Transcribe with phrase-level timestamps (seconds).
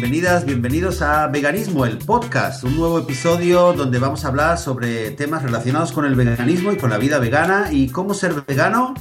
[0.00, 5.42] bienvenidas, bienvenidos a Veganismo, el podcast, un nuevo episodio donde vamos a hablar sobre temas
[5.42, 8.92] relacionados con el veganismo y con la vida vegana y cómo ser vegano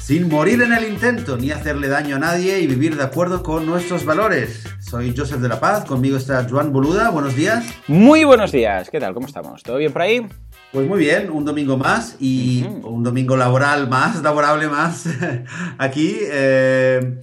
[0.00, 3.66] sin morir en el intento ni hacerle daño a nadie y vivir de acuerdo con
[3.66, 4.62] nuestros valores.
[4.78, 7.64] Soy Joseph de la Paz, conmigo está Joan Boluda, buenos días.
[7.88, 9.14] Muy buenos días, ¿qué tal?
[9.14, 9.64] ¿Cómo estamos?
[9.64, 10.24] ¿Todo bien por ahí?
[10.70, 15.04] Pues muy bien, un domingo más y un domingo laboral más, laborable más
[15.78, 16.16] aquí.
[16.20, 17.18] Eh,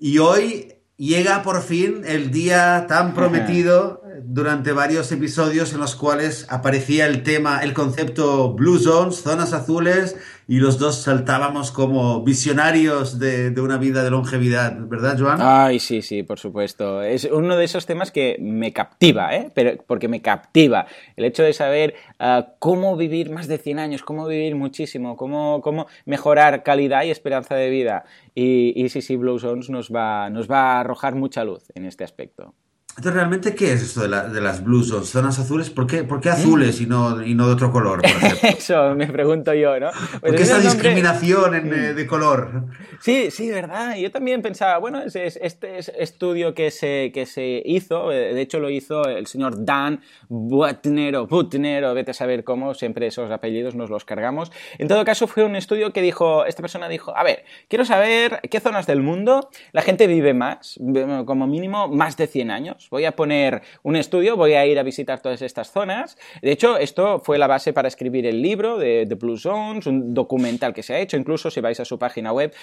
[0.00, 6.44] y hoy llega por fin el día tan prometido durante varios episodios en los cuales
[6.50, 10.14] aparecía el tema, el concepto Blue Zones, zonas azules,
[10.50, 15.38] y los dos saltábamos como visionarios de, una vida de longevidad, ¿verdad, Joan?
[15.40, 17.02] Ay, sí, sí, por supuesto.
[17.02, 19.52] Es uno de esos temas que me captiva, ¿eh?
[19.54, 20.86] Pero, porque me captiva.
[21.14, 25.60] El hecho de saber ah, cómo vivir más de 100 años, cómo vivir muchísimo, cómo,
[25.62, 28.02] cómo mejorar calidad y esperanza de vida.
[28.34, 31.84] Y, y sí, sí, Blue Zones nos va, nos va a arrojar mucha luz en
[31.84, 32.54] este aspecto.
[32.96, 35.70] Entonces, ¿realmente qué es esto de, las blues zones, zonas azules?
[35.70, 38.10] ¿Por qué, por qué azules y, no, y no de otro color, por
[38.50, 39.90] Eso me pregunto yo, ¿no?
[39.90, 42.64] Pues ¿Por qué esa discriminación eh, de color?
[43.00, 43.96] Sí, sí, verdad.
[43.96, 48.58] Yo también pensaba, bueno, es, este estudio que se, que se hizo, eh, de hecho
[48.58, 53.88] lo hizo el señor Dan Butner Butner vete a saber cómo, siempre esos apellidos nos
[53.88, 54.50] los cargamos.
[54.78, 58.40] En todo caso, fue un estudio que dijo, esta persona dijo, a ver, quiero saber
[58.50, 60.78] qué zonas del mundo la gente vive más,
[61.24, 64.82] como mínimo más de 100 años voy a poner un estudio, voy a ir a
[64.82, 66.16] visitar todas estas zonas.
[66.40, 70.14] De hecho, esto fue la base para escribir el libro de, The Blue Zones, un
[70.14, 71.16] documental que se ha hecho.
[71.16, 72.54] Incluso si vais a su página web,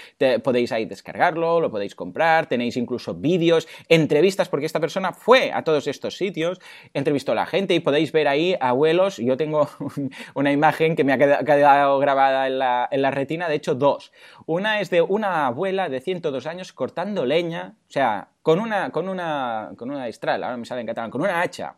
[0.43, 5.63] podéis ahí descargarlo, lo podéis comprar, tenéis incluso vídeos, entrevistas, porque esta persona fue a
[5.63, 6.59] todos estos sitios,
[6.93, 9.17] entrevistó a la gente y podéis ver ahí abuelos.
[9.17, 9.69] Yo tengo
[10.33, 14.11] una imagen que me ha quedado grabada en la, en la retina, de hecho, dos.
[14.45, 19.09] Una es de una abuela de 102 años cortando leña, o sea, con una, con
[19.09, 21.75] una, con una estral, ahora me sale en con una hacha.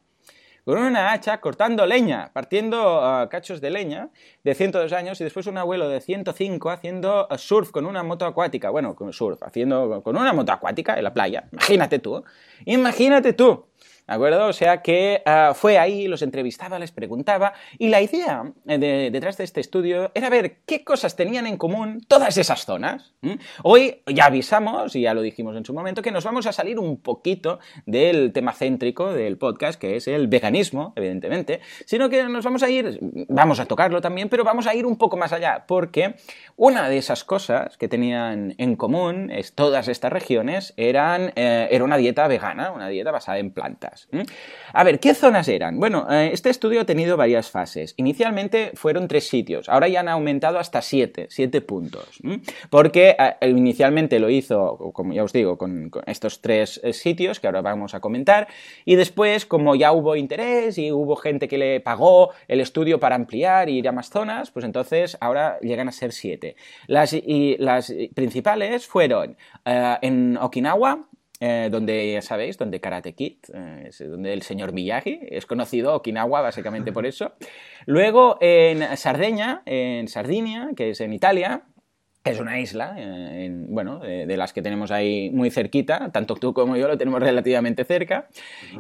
[0.64, 4.10] Con una hacha cortando leña, partiendo ah, cachos de leña
[4.44, 8.28] de 102 años y después un abuelo de 105 haciendo ah, surf con una moto
[8.28, 8.70] acuática.
[8.70, 11.50] Bueno, con surf, haciendo con una moto acuática en la playa.
[11.52, 12.24] Imagínate tú.
[12.66, 13.66] Imagínate tú.
[14.10, 14.48] ¿De acuerdo?
[14.48, 19.38] O sea que ah, fue ahí, los entrevistaba, les preguntaba, y la idea eh, detrás
[19.38, 23.14] de este estudio era ver qué cosas tenían en común todas esas zonas.
[23.62, 26.80] Hoy ya avisamos, y ya lo dijimos en su momento, que nos vamos a salir
[26.80, 32.44] un poquito del tema céntrico del podcast, que es el veganismo, evidentemente, sino que nos
[32.44, 32.98] vamos a ir,
[33.28, 36.16] vamos a tocarlo también, pero vamos a ir un poco más allá, porque
[36.56, 41.84] una de esas cosas que tenían en común es todas estas regiones eran, eh, era
[41.84, 43.99] una dieta vegana, una dieta basada en plantas.
[44.74, 45.80] A ver, ¿qué zonas eran?
[45.80, 47.94] Bueno, eh, este estudio ha tenido varias fases.
[47.98, 52.20] Inicialmente fueron tres sitios, ahora ya han aumentado hasta siete, siete puntos.
[52.70, 57.48] Porque eh, inicialmente lo hizo, como ya os digo, con, estos tres eh, sitios que
[57.48, 58.48] ahora vamos a comentar,
[58.86, 63.16] y después, como ya hubo interés y hubo gente que le pagó el estudio para
[63.16, 66.56] ampliar y ir a más zonas, pues entonces ahora llegan a ser siete.
[66.88, 71.10] Las, y las principales fueron en Okinawa,
[71.40, 76.42] eh, donde ya sabéis, donde Karate Kid, eh, donde el señor Miyagi es conocido, Okinawa
[76.42, 77.34] básicamente por eso.
[77.86, 81.64] Luego en Sardeña, en Sardinia, que es en Italia,
[82.30, 86.78] es una isla, eh, bueno, de, las que tenemos ahí muy cerquita, tanto tú como
[86.78, 88.28] yo lo tenemos relativamente cerca.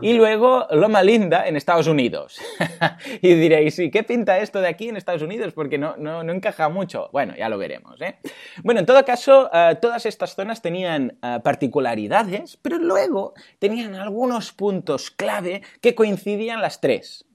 [0.01, 2.39] Y luego Loma Linda en Estados Unidos.
[3.21, 5.53] y diréis, ¿y qué pinta esto de aquí en Estados Unidos?
[5.53, 7.09] Porque no, no, no encaja mucho.
[7.11, 7.99] Bueno, ya lo veremos.
[8.01, 8.15] ¿eh?
[8.63, 15.11] Bueno, en todo caso, eh, todas estas zonas tenían particularidades, pero luego tenían algunos puntos
[15.11, 17.25] clave que coincidían las tres.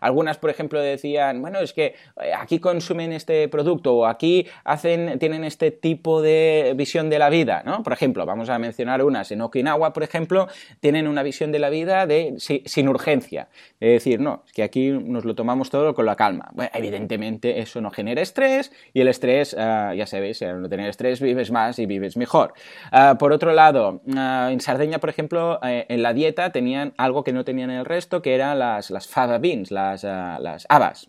[0.00, 5.18] Algunas, por ejemplo, decían, bueno, es que eh, aquí consumen este producto o aquí hacen,
[5.18, 7.82] tienen este tipo de visión de la vida, ¿no?
[7.82, 9.30] Por ejemplo, vamos a mencionar unas.
[9.32, 10.48] En Okinawa, por ejemplo,
[10.80, 13.48] tienen una visión de la vida de sin urgencia.
[13.80, 16.50] Es decir, no, es que aquí nos lo tomamos todo con la calma.
[16.52, 20.88] Bueno, evidentemente eso no genera estrés y el estrés, ah, ya sabéis, al no tener
[20.88, 22.54] estrés vives más y vives mejor.
[22.90, 27.24] Ah, por otro lado, ah, en Sardeña, por ejemplo, eh, en la dieta tenían algo
[27.24, 29.40] que no tenían en el resto, que eran las, las fava
[29.70, 30.08] las, eh,
[30.40, 31.08] las habas.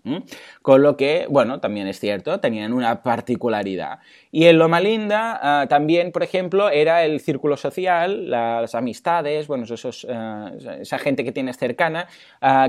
[0.62, 4.00] Con lo que, bueno, también es cierto, tenían una particularidad.
[4.32, 9.64] Y en Loma Linda eh, también, por ejemplo, era el círculo social, las amistades, bueno,
[9.64, 12.08] esos, eh, esa gente que tienes cercana,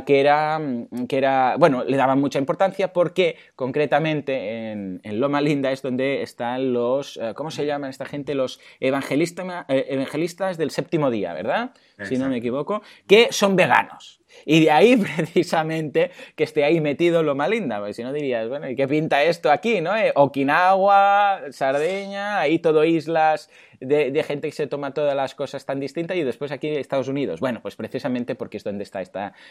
[0.06, 0.60] que, era,
[1.08, 6.72] que era, bueno, le daban mucha importancia porque concretamente en, Loma Linda es donde están
[6.72, 8.34] los, ¿cómo se llaman esta gente?
[8.34, 11.72] Los evangelistas, evangelistas del séptimo día, ¿verdad?
[12.02, 14.19] Si no me equivoco, que son veganos.
[14.44, 18.68] Y de ahí precisamente que esté ahí metido Loma Linda, porque si no dirías, bueno,
[18.68, 19.96] ¿y qué pinta esto aquí, no?
[19.96, 23.50] Eh, Okinawa, Sardeña, ahí todo islas
[23.80, 27.40] de, gente que se toma todas las cosas tan distintas y después aquí Estados Unidos.
[27.40, 29.02] Bueno, pues precisamente porque es donde está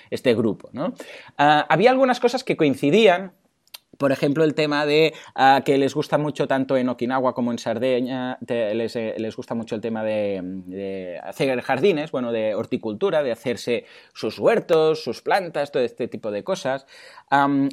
[0.10, 0.94] este grupo, ¿no?
[1.38, 3.34] Ah, había algunas cosas que coincidían,
[4.00, 7.57] por ejemplo, el tema de ah, que les gusta mucho tanto en Okinawa como en
[7.60, 8.74] Sardeña, eh,
[9.18, 15.04] les, gusta mucho el tema de, hacer jardines, bueno, de horticultura, de hacerse sus huertos,
[15.04, 16.88] sus plantas, todo este tipo de cosas.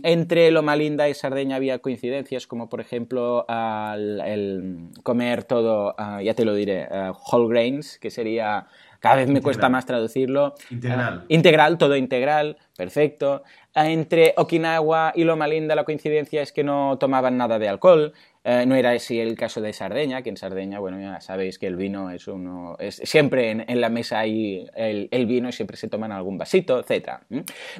[0.03, 6.35] entre Loma Linda y Sardeña había coincidencias, como por ejemplo el comer todo, ah, ya
[6.35, 8.67] te lo diré, ah, whole grains, que sería
[9.01, 10.55] cada vez me cuesta más traducirlo.
[10.71, 11.25] Integral.
[11.29, 13.45] integral, todo integral, perfecto.
[13.85, 18.15] Entre Okinawa y Loma Linda la coincidencia es que no tomaban nada de alcohol.
[18.43, 21.67] Eh, no era así el caso de Sardeña, que en Sardeña, bueno, ya sabéis que
[21.67, 22.77] el vino es uno.
[22.79, 27.19] Es, siempre en, la mesa hay el, vino y siempre se toman algún vasito, etc.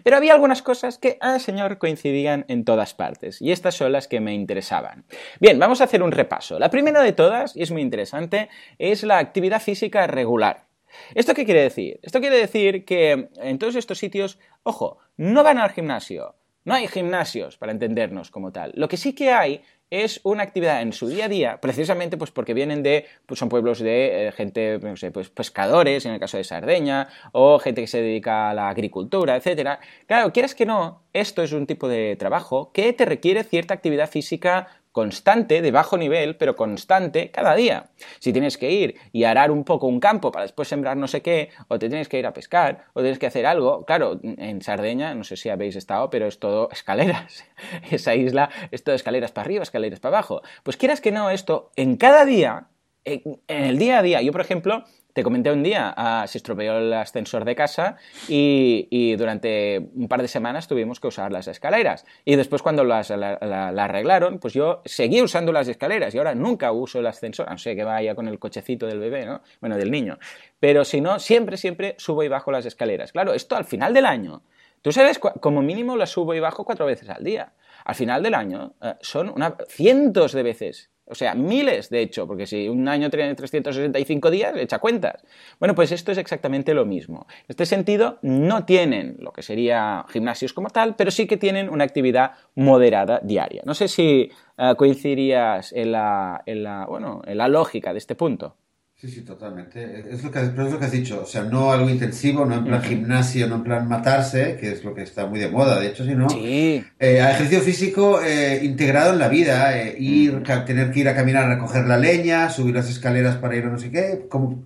[0.03, 3.41] Pero había algunas cosas que, ah, señor, coincidían en todas partes.
[3.41, 5.05] Y estas son las que me interesaban.
[5.41, 6.59] Bien, vamos a hacer un repaso.
[6.59, 10.66] La primera de todas, y es muy interesante, es la actividad física regular.
[11.15, 12.01] ¿Esto qué quiere decir?
[12.03, 16.35] Esto quiere decir que en todos estos sitios, ojo, no van al gimnasio.
[16.65, 18.73] No hay gimnasios, para entendernos como tal.
[18.75, 22.33] Lo que sí que hay es una actividad en su día a día, precisamente pues
[22.33, 26.19] porque vienen de, pues son pueblos de eh, gente, no sé, pues pescadores, en el
[26.19, 29.79] caso de Sardeña, o gente que se dedica a la agricultura, etcétera.
[30.07, 34.11] Claro, quieras que no, esto es un tipo de trabajo que te requiere cierta actividad
[34.11, 34.67] física
[34.97, 37.91] constante, de bajo nivel, pero constante cada día.
[38.19, 41.21] Si tienes que ir y arar un poco un campo para después sembrar no sé
[41.21, 44.63] qué, o te tienes que ir a pescar, o tienes que hacer algo, claro, en
[44.63, 47.45] Sardeña, no sé si habéis estado, pero es todo escaleras.
[47.91, 50.41] Esa isla es todo escaleras para arriba, escaleras para abajo.
[50.63, 52.69] Pues quieras que no, esto en cada día,
[53.05, 54.85] en el día a día, yo por ejemplo,
[55.17, 57.97] te comenté un día, ah, se estropeó el ascensor de casa
[58.29, 62.05] y, durante un par de semanas tuvimos que usar las escaleras.
[62.27, 66.71] Y después cuando las la, arreglaron, pues yo seguí usando las escaleras y ahora nunca
[66.71, 69.41] uso el ascensor, no sé que vaya con el cochecito del bebé, ¿no?
[69.59, 70.19] Bueno, del niño.
[70.61, 73.13] Pero si no, siempre, siempre subo y bajo las escaleras.
[73.13, 74.43] Claro, esto al final del año.
[74.83, 77.55] Tú sabes, como mínimo las subo y bajo cuatro veces al día.
[77.87, 79.33] Al final del año eh, son
[79.67, 84.55] cientos de veces o sea, miles, de hecho, porque si un año tiene 365 días,
[84.57, 85.25] echa cuentas.
[85.61, 87.27] Bueno, pues esto es exactamente lo mismo.
[87.29, 91.69] En este sentido, no tienen lo que sería gimnasios como tal, pero sí que tienen
[91.69, 93.63] una actividad moderada diaria.
[93.65, 98.17] No sé si eh, coincidirías en la, en la, bueno, en la lógica de este
[98.17, 98.57] punto.
[98.99, 100.05] Sí, sí, totalmente.
[100.11, 101.21] Es lo, que, es lo que has dicho.
[101.23, 104.85] O sea, no algo intensivo, no en plan gimnasio, no en plan matarse, que es
[104.85, 106.83] lo que está muy de moda, de hecho, sino sí.
[106.99, 109.79] Eh, ejercicio físico eh, integrado en la vida.
[109.79, 113.55] Eh, ir, tener que ir a caminar a recoger la leña, subir las escaleras para
[113.55, 114.65] ir a no sé qué, como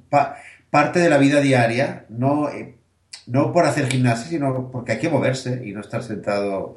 [0.71, 2.49] parte de la vida diaria, no,
[3.27, 6.77] no por hacer gimnasia, sino porque hay que moverse y no estar sentado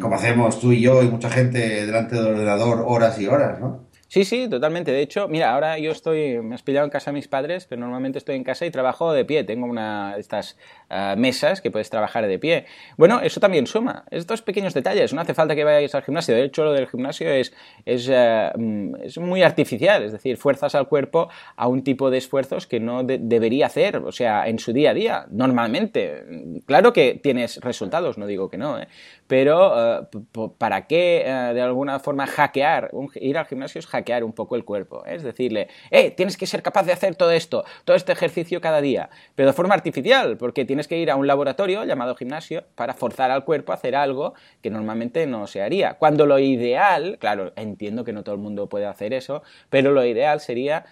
[0.00, 3.90] como hacemos tú y yo y mucha gente delante del ordenador horas y horas, ¿no?
[4.12, 4.92] Sí, sí, totalmente.
[4.92, 7.80] De hecho, mira, ahora yo estoy, me has pillado en casa a mis padres, pero
[7.80, 9.42] normalmente estoy en casa y trabajo de pie.
[9.42, 10.58] Tengo una de estas
[10.90, 12.66] ah, mesas que puedes trabajar de pie.
[12.98, 14.04] Bueno, eso también suma.
[14.10, 15.14] Estos pequeños detalles.
[15.14, 16.34] No hace falta que vayáis al gimnasio.
[16.34, 17.54] De hecho, lo del gimnasio es,
[17.86, 18.06] es,
[18.54, 20.02] mm, es muy artificial.
[20.02, 24.12] Es decir, fuerzas al cuerpo a un tipo de esfuerzos que no debería hacer, o
[24.12, 26.22] sea, en su día a día, normalmente.
[26.66, 28.88] Claro que tienes resultados, no digo que no, ¿eh?
[29.32, 30.10] Pero ah,
[30.58, 31.24] ¿para qué
[31.54, 32.90] de alguna forma hackear?
[33.14, 35.06] Ir al gimnasio es hackear un poco el cuerpo.
[35.06, 35.14] ¿eh?
[35.14, 38.82] Es decirle, eh, tienes que ser capaz de hacer todo esto, todo este ejercicio cada
[38.82, 42.92] día, pero de forma artificial, porque tienes que ir a un laboratorio llamado gimnasio para
[42.92, 45.94] forzar al cuerpo a hacer algo que normalmente no se haría.
[45.94, 50.04] Cuando lo ideal, claro, entiendo que no todo el mundo puede hacer eso, pero lo
[50.04, 50.84] ideal sería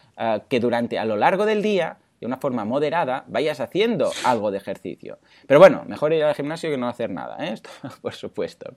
[0.49, 4.59] que durante, a lo largo del día, de una forma moderada, vayas haciendo algo de
[4.59, 5.19] ejercicio.
[5.47, 7.53] Pero bueno, mejor ir al gimnasio que no hacer nada, ¿eh?
[7.55, 7.71] Esto,
[8.03, 8.75] por supuesto.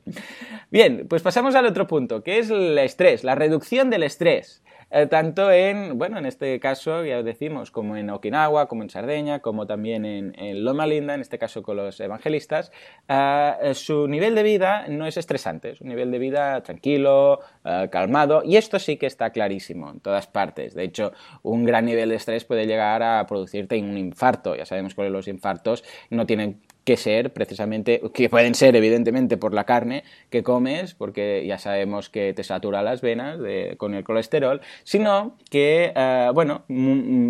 [0.71, 4.63] Bien, pues pasamos al otro punto, que es el estrés, la reducción del estrés.
[4.95, 9.39] Eh, tanto en, bueno, en este caso, ya decimos, como en Okinawa, como en Sardeña,
[9.39, 12.71] como también en, Loma Linda, en este caso con los evangelistas,
[13.07, 17.89] eh, su nivel de vida no es estresante, es un nivel de vida tranquilo, eh,
[17.91, 20.75] calmado, y esto sí que está clarísimo en todas partes.
[20.75, 24.55] De hecho, un gran nivel de estrés puede llegar a producirte un infarto.
[24.55, 29.53] Ya sabemos que los infartos no tienen que ser precisamente, que pueden ser evidentemente por
[29.53, 33.39] la carne que comes, porque ya sabemos que te satura las venas
[33.77, 36.63] con el colesterol, sino que, eh, bueno,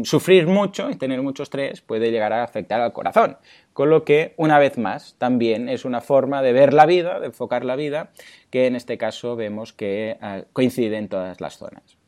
[0.04, 3.38] sufrir mucho y tener mucho estrés puede llegar a afectar al corazón.
[3.74, 7.28] Con lo que, una vez más, también es una forma de ver la vida, de
[7.28, 8.12] enfocar la vida,
[8.50, 12.03] que en este caso vemos que eh, coincide en todas las zonas.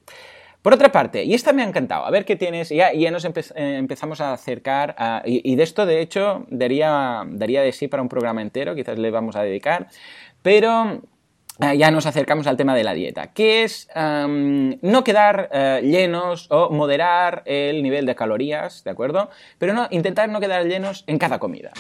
[0.66, 3.24] Por otra parte, y esta me ha encantado, a ver qué tienes, ya, ya nos
[3.24, 8.10] eh, empezamos a acercar, y, de esto de hecho daría, daría de sí para un
[8.10, 9.90] programa entero, quizás le vamos a dedicar,
[10.42, 11.04] pero
[11.60, 16.70] ya nos acercamos al tema de la dieta, que es no quedar eh, llenos o
[16.70, 19.30] moderar el nivel de calorías, ¿de acuerdo?
[19.58, 21.72] Pero no, intentar no quedar llenos en cada comida.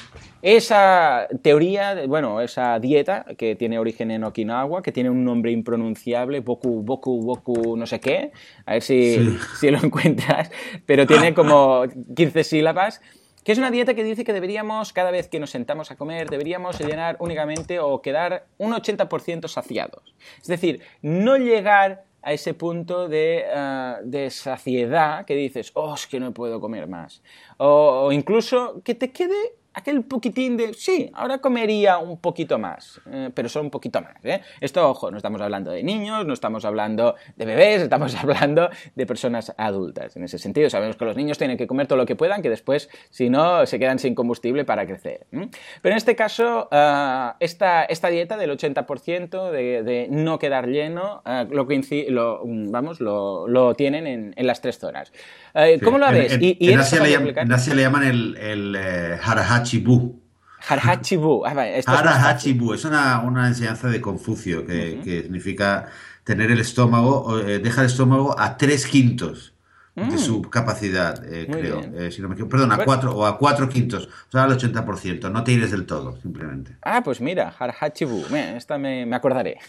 [0.42, 6.40] Esa teoría, bueno, esa dieta que tiene origen en Okinawa, que tiene un nombre impronunciable,
[6.40, 8.32] Boku, Boku, Boku, no sé qué,
[8.66, 10.52] a ver si, si lo encuentras,
[10.86, 11.84] pero tiene como
[12.16, 13.02] 15 sílabas
[13.46, 16.32] que es una dieta que dice que deberíamos, cada vez que nos sentamos a comer,
[16.32, 20.16] deberíamos llenar únicamente o quedar un 80% saciados.
[20.42, 26.08] Es decir, no llegar a ese punto de, eh, de, saciedad que dices, oh, es
[26.08, 27.22] que no puedo comer más.
[27.58, 33.30] o incluso que te quede aquel poquitín de, sí, ahora comería un poquito más, eh,
[33.34, 34.16] pero solo un poquito más.
[34.24, 34.42] ¿eh?
[34.62, 39.06] Esto, ojo, no estamos hablando de niños, no estamos hablando de bebés, estamos hablando de
[39.06, 40.16] personas adultas.
[40.16, 42.50] En ese sentido, sabemos que los niños tienen que comer todo lo que puedan, que
[42.50, 45.28] después, si no, se quedan sin combustible para crecer.
[45.30, 51.22] Pero en este caso, uh, esta, esta, dieta del 80% de, de, no quedar lleno,
[51.26, 51.66] uh, lo,
[52.10, 55.12] lo, vamos, lo, lo tienen en, en, las tres zonas.
[55.54, 56.34] Uh, ¿Cómo lo ves?
[56.34, 59.18] En, y, y en, Asia le, en, Asia le, llaman el, el eh,
[59.66, 60.22] harahachibu.
[60.68, 61.46] Harahachibu.
[61.46, 61.52] Ah,
[61.86, 65.04] Harahachibu es una, una, enseñanza de Confucio que, uh -huh.
[65.04, 65.88] que significa
[66.24, 69.54] tener el estómago, eh, deja el estómago a tres quintos
[69.96, 70.10] mm.
[70.10, 71.82] de su capacidad, eh, creo.
[71.82, 72.52] Eh, si no me equivoco.
[72.52, 75.32] Perdón, a cuatro, o a cuatro quintos, o sea, al 80%.
[75.32, 76.78] No te ires del todo, simplemente.
[76.82, 78.26] Ah, pues mira, Harahachibu.
[78.36, 79.60] Esta me, me acordaré.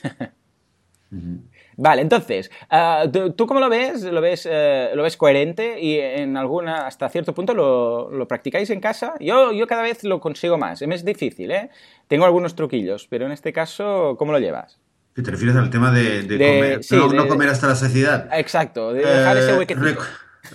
[1.13, 1.41] uh -huh.
[1.79, 4.03] Vale, entonces, uh, ¿tú, ¿tú, cómo lo ves?
[4.03, 8.71] ¿Lo ves, uh, ¿Lo ves coherente y en alguna, hasta cierto punto, lo, lo practicáis
[8.71, 9.15] en casa?
[9.21, 10.81] Yo, yo cada vez lo consigo más.
[10.81, 11.71] Es difícil, ¿eh?
[12.09, 14.79] Tengo algunos truquillos, pero en este caso, ¿cómo lo llevas?
[15.13, 17.75] ¿Te refieres al tema de, de, de comer, sí, no, de, no, comer hasta la
[17.75, 18.29] saciedad?
[18.33, 19.87] Exacto, de dejar eh, ese huequecito.
[19.87, 19.99] Rec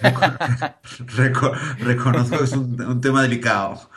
[1.17, 3.90] reco reconozco que es un, un tema delicado.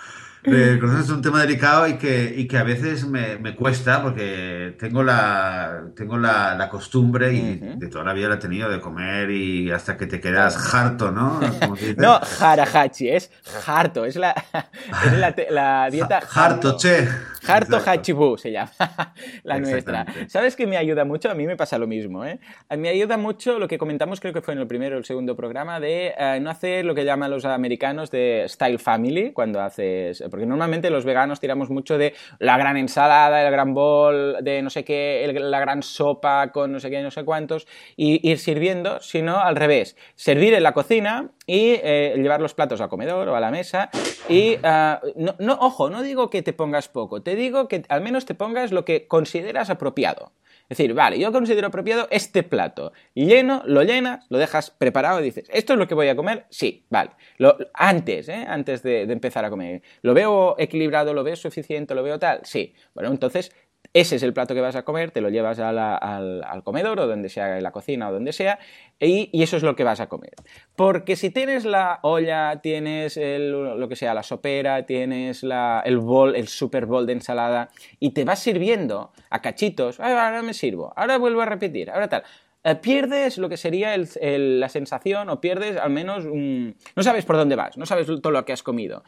[0.47, 4.75] Eh, es un tema delicado y que, y que a veces me, me, cuesta porque
[4.79, 7.79] tengo la, tengo la, la costumbre y uh -huh.
[7.79, 11.11] de toda la vida la he tenido de comer y hasta que te quedas harto,
[11.11, 11.41] ¿no?
[11.97, 13.31] no, harahachi, es
[13.67, 14.33] harto, es la,
[15.07, 16.77] es la, la dieta harto.
[16.77, 17.09] che.
[17.47, 18.73] Harto Hachibu se llama
[19.43, 20.07] la nuestra.
[20.29, 21.31] ¿Sabes que me ayuda mucho?
[21.31, 22.25] A mí me pasa lo mismo.
[22.25, 22.39] ¿eh?
[22.77, 25.37] Me ayuda mucho lo que comentamos, creo que fue en el primero o el segundo
[25.37, 30.23] programa, de uh, no hacer lo que llaman los americanos de style family, cuando haces
[30.35, 34.69] porque normalmente los veganos tiramos mucho de la gran ensalada, el gran bol, de no
[34.69, 38.41] sé qué, el, la gran sopa con no sé qué, no sé cuántos, y ir
[38.41, 43.29] sirviendo, sino al revés, servir en la cocina y eh, llevar los platos al comedor
[43.29, 43.91] o a la mesa
[44.29, 48.01] y uh, no, no, ojo, no digo que te pongas poco, te digo que al
[48.01, 50.33] menos te pongas lo que consideras apropiado.
[50.69, 52.93] Es decir, vale, yo considero apropiado este plato.
[53.15, 56.47] Lleno, lo llenas, lo dejas preparado y dices, ¿esto es lo que voy a comer?
[56.49, 57.11] Sí, vale.
[57.37, 58.47] Lo, antes, ¿eh?
[58.49, 59.83] Antes de, de, empezar a comer.
[60.03, 61.13] ¿Lo veo equilibrado?
[61.13, 61.95] ¿Lo veo suficiente?
[61.95, 62.41] ¿Lo veo tal?
[62.45, 62.75] Sí.
[62.95, 63.53] Bueno, entonces
[63.95, 67.29] ese es el plato que vas a comer, te lo llevas al, comedor o donde
[67.29, 68.59] sea, en la cocina o donde sea,
[68.99, 70.35] y, eso es lo que vas a comer.
[70.75, 76.35] Porque si tienes la olla, tienes el, lo que sea, la sopera, tienes el bol,
[76.35, 77.71] el super bol de ensalada,
[78.01, 82.25] y te vas sirviendo a cachitos, ahora me sirvo, ahora vuelvo a repetir, ahora tal
[82.65, 86.77] eh, pierdes lo que sería la sensación o pierdes al menos un...
[86.97, 89.05] no sabes por dónde vas, no sabes todo lo que has comido.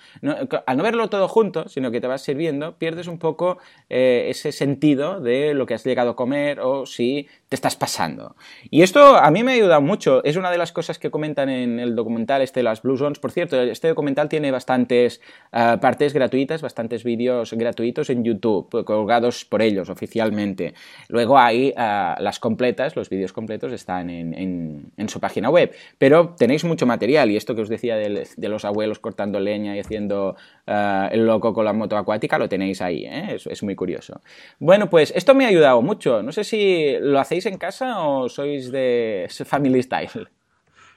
[0.67, 3.57] Al no verlo todo junto, sino que te vas sirviendo, pierdes un poco
[3.89, 8.37] eh, ese sentido de lo que has llegado a comer o si te estás pasando.
[8.71, 10.23] Y esto a mí me ha ayudado mucho.
[10.25, 13.19] Es una de las cosas que comentan en el documental este de las Blue Zones.
[13.21, 15.23] Por cierto, este documental tiene bastantes
[15.53, 20.75] uh, partes gratuitas, bastantes vídeos gratuitos en YouTube, colgados por ellos oficialmente.
[21.09, 25.73] Luego hay las completas, los vídeos completos están en, en, en, su página web.
[25.99, 29.77] Pero tenéis mucho material y esto que os decía de, de los abuelos cortando leña
[29.77, 30.37] y haciendo
[30.67, 33.05] uh, el loco con la moto acuática lo tenéis ahí.
[33.05, 33.35] ¿eh?
[33.35, 34.21] Es, es muy curioso.
[34.59, 36.23] Bueno, pues esto me ha ayudado mucho.
[36.23, 40.29] No sé si lo hacéis en casa o sois de family style?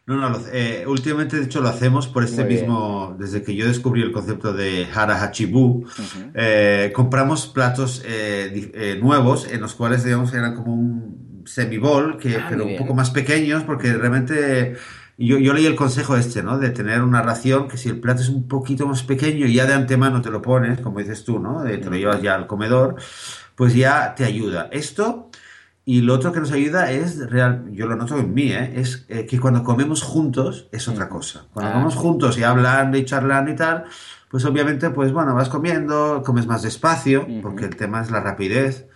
[0.10, 3.20] No, no, eh, últimamente de hecho lo hacemos por este Muy mismo, bien.
[3.20, 6.32] desde que yo descubrí el concepto de Hara Hachibu, uh -huh.
[6.34, 12.38] eh, compramos platos eh, eh, nuevos en los cuales digamos eran como un semibol, que,
[12.38, 14.76] ah, pero un poco más pequeños porque realmente
[15.18, 16.58] yo, yo, leí el consejo este, ¿no?
[16.58, 19.66] De tener una ración que si el plato es un poquito más pequeño y ya
[19.66, 21.64] de antemano te lo pones, como dices tú, ¿no?
[21.64, 22.96] De, te lo llevas ya al comedor,
[23.56, 24.70] pues ya te ayuda.
[24.72, 25.30] Esto
[25.90, 28.74] y lo otro que nos ayuda es, real, yo lo noto en mí, ¿eh?
[28.76, 31.48] es eh, que cuando comemos juntos es otra cosa.
[31.52, 31.74] Cuando ah.
[31.74, 33.86] comemos juntos y hablando y charlando y tal,
[34.30, 37.42] pues obviamente, pues bueno, vas comiendo, comes más despacio, uh -huh.
[37.42, 38.88] porque el tema es la rapidez.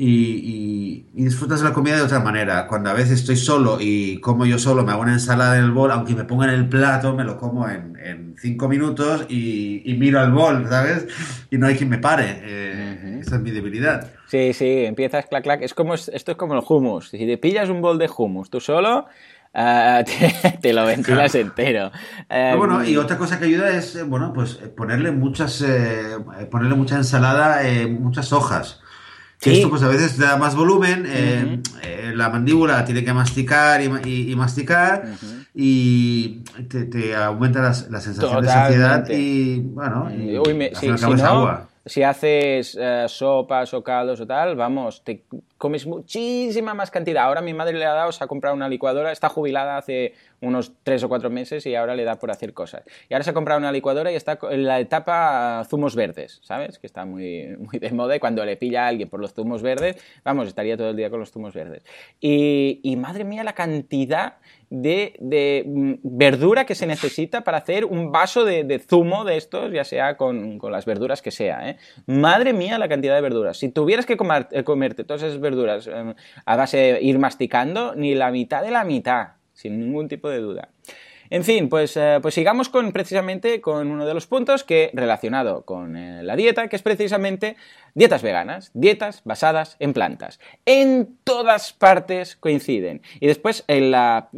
[0.00, 2.66] Y, disfrutas de la comida de otra manera.
[2.68, 5.72] Cuando a veces estoy solo y como yo solo, me hago una ensalada en el
[5.72, 10.20] bol, aunque me ponga en el plato, me lo como en, cinco minutos y, miro
[10.20, 11.08] al bol, ¿sabes?
[11.50, 12.40] Y no hay quien me pare.
[12.42, 14.12] Eh, esa es mi debilidad.
[14.26, 15.62] Sí, sí, empiezas clac, clac.
[15.62, 17.08] Es como, esto es como el hummus.
[17.08, 19.06] Si te pillas un bol de hummus tú solo,
[19.52, 20.04] ah,
[20.62, 21.90] te, lo ventilas entero.
[22.56, 26.16] bueno, y em, otra cosa que ayuda es, eh, bueno, pues ponerle muchas, eh,
[26.48, 28.80] ponerle mucha ensalada, muchas hojas.
[29.40, 34.34] Esto pues a veces da más volumen, eh, eh, la mandíbula tiene que masticar y,
[34.34, 35.04] masticar
[35.54, 40.40] y te, aumenta la, sensación de saciedad y bueno, y,
[40.74, 45.24] si, agua si haces eh, sopas o caldos o tal, vamos, te
[45.56, 47.24] comes muchísima más cantidad.
[47.24, 50.72] Ahora mi madre le ha dado, se ha comprado una licuadora, está jubilada hace unos
[50.84, 52.82] tres o cuatro meses y ahora le da por hacer cosas.
[53.08, 56.78] Y ahora se ha comprado una licuadora y está en la etapa zumos verdes, ¿sabes?
[56.78, 59.62] Que está muy, muy de moda y cuando le pilla a alguien por los zumos
[59.62, 61.82] verdes, vamos, estaría todo el día con los zumos verdes.
[62.20, 64.36] Y, y madre mía, la cantidad
[64.70, 69.84] de, mm, verdura que se necesita para hacer un vaso de, zumo de estos, ya
[69.84, 71.70] sea con, las verduras que sea.
[71.70, 71.76] ¿eh?
[72.06, 73.58] Madre mía la cantidad de verduras.
[73.58, 78.14] Si tuvieras que eh, comerte todas esas verduras em, a base de ir masticando, ni
[78.14, 80.68] la mitad de la mitad, sin ningún tipo de duda.
[81.30, 85.62] En fin, pues, eh, pues sigamos con precisamente con uno de los puntos que relacionado
[85.64, 85.94] con
[86.26, 87.56] la dieta, que es precisamente
[87.98, 90.38] Dietas veganas, dietas basadas en plantas.
[90.66, 93.02] En todas partes coinciden.
[93.18, 94.28] Y después en la,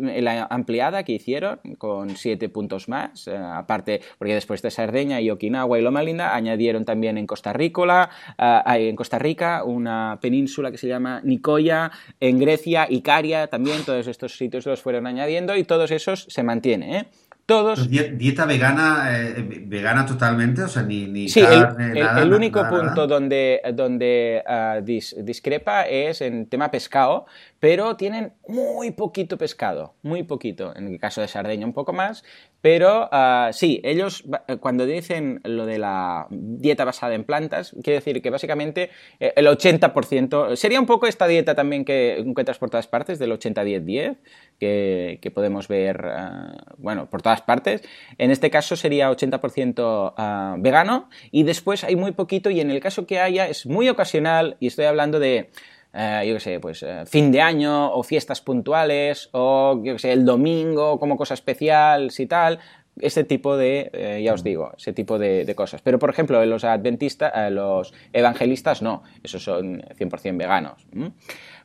[0.48, 5.78] ampliada que hicieron, con siete puntos más, eh, aparte, porque después de Sardeña y Okinawa
[5.78, 10.78] y Loma Linda, añadieron también en Costa Rica, eh, en Costa Rica una península que
[10.78, 15.90] se llama Nicoya, en Grecia, Icaria, también todos estos sitios los fueron añadiendo y todos
[15.90, 16.79] esos se mantienen.
[16.82, 17.06] ¿Eh?
[17.50, 17.90] todos.
[17.90, 23.08] Dieta vegana, eh, vegana totalmente, o sea, ni, ni sí, carne, el, el, único punto
[23.08, 27.26] donde, donde ah, discrepa es en tema pescado,
[27.60, 30.74] pero tienen muy poquito pescado, muy poquito.
[30.74, 32.24] En el caso de Sardeña un poco más,
[32.62, 34.24] pero uh, sí, ellos
[34.60, 39.46] cuando dicen lo de la dieta basada en plantas, quiere decir que básicamente eh, el
[39.46, 44.16] 80%, sería un poco esta dieta también que encuentras por todas partes, del 80-10-10,
[44.58, 47.82] que, podemos ver, uh, bueno, por todas partes.
[48.16, 52.80] En este caso sería 80% uh, vegano y después hay muy poquito y en el
[52.80, 55.50] caso que haya es muy ocasional y estoy hablando de
[55.92, 59.98] eh, yo qué sé, pues eh, fin de año o fiestas puntuales o yo qué
[59.98, 62.60] sé, el domingo como cosa especial y tal,
[63.00, 65.80] ese tipo de, eh, ya os digo, ese tipo de, cosas.
[65.82, 70.86] Pero, por ejemplo, los adventistas, los evangelistas no, esos son 100% veganos.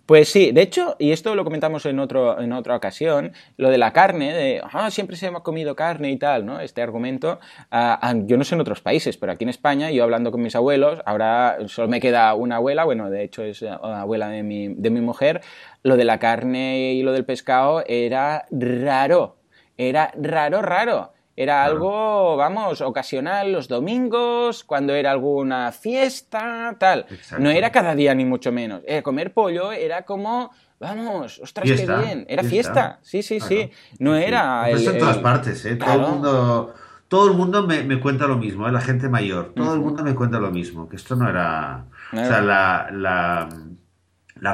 [0.05, 3.79] Pues sí, de hecho, y esto lo comentamos en, otro, en otra ocasión, lo de
[3.79, 6.59] la carne, de, ah, siempre se ha comido carne y tal, ¿no?
[6.59, 7.39] Este argumento,
[7.71, 10.43] ah, ah, yo no sé en otros países, pero aquí en España, yo hablando con
[10.43, 14.67] mis abuelos, ahora solo me queda una abuela, bueno, de hecho es abuela de mi,
[14.75, 15.41] de mi mujer,
[15.81, 19.37] lo de la carne y lo del pescado era raro,
[19.75, 21.14] era raro, raro.
[21.37, 27.05] Era algo, vamos, ocasional los domingos, cuando era alguna fiesta, tal.
[27.39, 28.81] No era cada día ni mucho menos.
[28.87, 32.25] Eh, comer pollo era como, vamos, ostras, qué bien.
[32.29, 32.99] Era fiesta.
[33.01, 33.69] Sí, sí, sí.
[33.99, 34.69] No era...
[34.69, 35.75] Eso en todas partes, ¿eh?
[35.75, 36.73] Todo el mundo...
[37.07, 38.71] Todo el mundo me, cuenta lo mismo, ¿eh?
[38.71, 39.53] la gente mayor.
[39.55, 41.85] Todo el mundo me cuenta lo mismo, que esto no era...
[42.11, 43.49] O sea, la la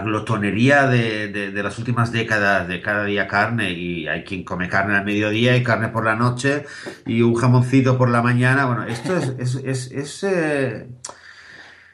[0.02, 4.96] glotonería de, de, las últimas décadas de cada día carne y hay quien come carne
[4.96, 6.65] al mediodía y carne por la noche
[7.06, 8.65] y un jamoncito por la mañana.
[8.65, 9.56] Bueno, esto es...
[9.56, 10.88] es, es, eh,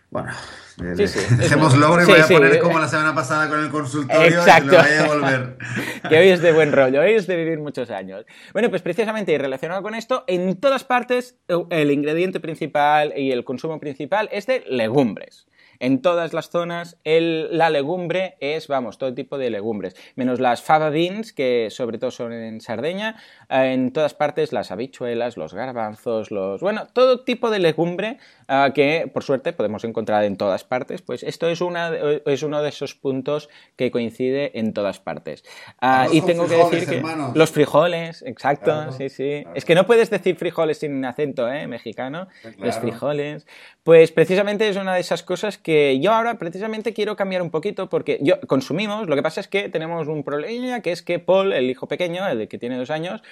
[0.10, 0.32] bueno,
[0.78, 4.70] dejémoslo y voy a poner como la semana pasada con el consultorio Exacto.
[4.70, 5.58] y lo voy a
[6.10, 8.26] que hoy es de buen rollo, hoy es de vivir muchos años.
[8.54, 11.36] Bueno, pues precisamente y relacionado con esto, en todas partes
[11.70, 15.48] el ingrediente principal y el consumo principal es de legumbres.
[15.80, 20.90] En todas las zonas la legumbre es, vamos, todo tipo de legumbres, menos las fava
[20.90, 23.16] beans, que sobre todo son en Sardeña,
[23.50, 26.62] eh, en todas partes las habichuelas, los garbanzos, los...
[26.62, 31.24] bueno, todo tipo de legumbre eh, que por suerte podemos encontrar en todas partes, pues
[31.24, 31.92] esto es, una,
[32.26, 35.44] es uno de esos puntos que coincide en todas partes.
[35.82, 39.44] Ah, y tengo que decir que los frijoles, exacto, sí, sí.
[39.54, 41.68] Es que no puedes decir frijoles sin acento, ¿eh?
[41.68, 43.46] Mexicano, los frijoles.
[43.88, 47.88] Pues precisamente es una de esas cosas que yo ahora precisamente quiero cambiar un poquito
[47.88, 51.54] porque yo consumimos, lo que pasa es que tenemos un problema que es que Paul,
[51.54, 53.24] el hijo pequeño, el que tiene dos años,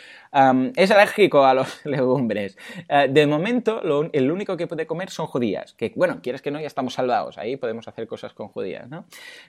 [0.78, 2.58] es alérgico a los legumbres.
[2.90, 3.82] Uh, de momento,
[4.14, 7.38] el único que puede comer son judías, que bueno, quieres que no, ya estamos salvados,
[7.38, 9.08] ahí podemos hacer cosas con judías, ¿no?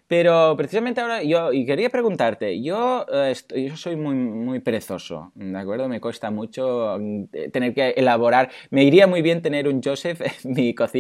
[0.09, 5.57] Pero precisamente ahora yo, y quería preguntarte, yo, estoy, yo soy muy, muy perezoso, ¿de
[5.57, 5.89] acuerdo?
[5.89, 10.75] Me cuesta mucho mm, tener que elaborar, me iría muy bien tener un Joseph mi
[10.75, 10.96] cocina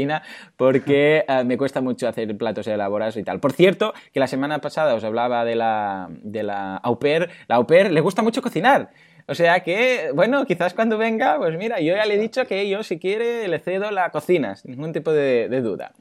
[0.57, 3.41] porque uh, me cuesta mucho hacer platos elaborados y tal.
[3.41, 7.31] Por cierto, que la semana pasada os hablaba de la, de la au pair.
[7.49, 8.91] La au pair le gusta mucho cocinar.
[9.29, 12.69] O sea que, bueno, quizás cuando venga, pues mira, yo ya le he dicho que
[12.69, 15.93] yo si quiere le cedo la cocina, sin ningún tipo de, duda.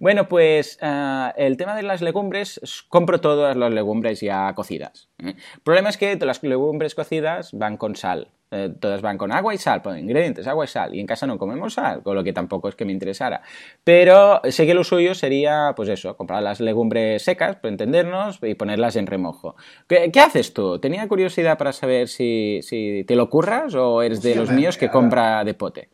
[0.00, 5.08] Bueno, pues ah, el tema de las legumbres, compro todas las legumbres ya cocidas.
[5.18, 5.34] ¿eh?
[5.54, 8.28] El problema es que las legumbres cocidas van con sal.
[8.56, 10.94] Eh, todas van con agua y sal, pues ingredientes, agua y sal.
[10.94, 13.42] Y en casa no comemos sal, con lo que tampoco es que me interesara.
[13.82, 18.54] Pero sé que lo suyo sería, pues eso, comprar las legumbres secas, por entendernos, y
[18.54, 19.56] ponerlas en remojo.
[19.88, 20.78] ¿Qué, haces tú?
[20.78, 22.60] Tenía curiosidad para saber si,
[23.08, 25.88] te lo curras o eres de los míos que compra de pote.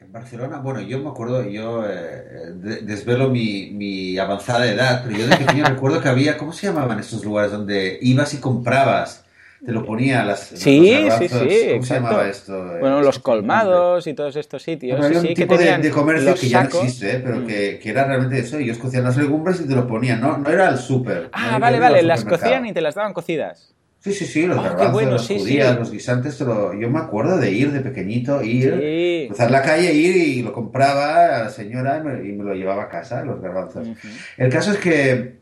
[0.00, 5.26] En Barcelona, bueno, yo me acuerdo, yo eh, desvelo mi, mi, avanzada edad, pero yo
[5.28, 9.27] de pequeño recuerdo que había, ¿cómo se llamaban estos lugares donde ibas y comprabas?
[9.64, 10.40] Te lo ponía las.
[10.40, 11.68] Sí, sí, sí.
[11.72, 12.64] ¿Cómo se llamaba esto?
[12.80, 15.04] Bueno, los colmados y todos estos sitios.
[15.04, 17.20] había un tipo de, comercio que ya no existe, ¿eh?
[17.24, 17.46] pero mm.
[17.46, 18.58] que, que, era realmente eso.
[18.58, 20.38] Ellos cocían las legumbres y te lo ponían, ¿no?
[20.38, 21.28] No era el súper.
[21.32, 22.02] Ah, vale, vale.
[22.02, 23.74] Las cocían y te las daban cocidas.
[24.00, 27.72] Sí, sí, sí, los oh, garbanzos, sí, judías, los guisantes, yo me acuerdo de ir
[27.72, 32.44] de pequeñito, ir, cruzar la calle, ir y lo compraba a la señora y me,
[32.44, 33.88] lo llevaba a casa, los garbanzos.
[34.36, 35.40] El caso es que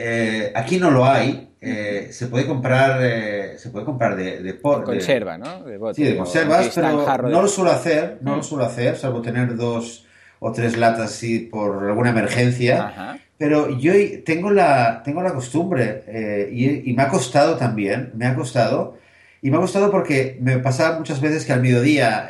[0.00, 4.60] eh, aquí no lo hay, eh, se puede comprar eh, se puede comprar de, de,
[4.60, 5.64] conserva, ¿no?
[5.92, 8.44] sí, de conservas, pero no lo suelo hacer, no lo mm.
[8.44, 10.06] suelo hacer, salvo tener dos
[10.38, 13.18] o tres latas así por alguna emergencia.
[13.36, 13.92] Pero yo
[14.24, 18.96] tengo la, tengo la costumbre y, me ha costado también, me ha costado.
[19.42, 22.28] Y me ha costado porque me pasaba muchas veces que al mediodía